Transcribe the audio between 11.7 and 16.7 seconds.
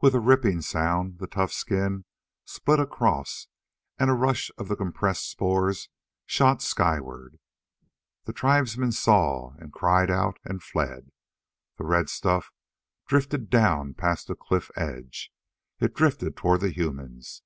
The red stuff drifted down past the cliff edge. It drifted toward the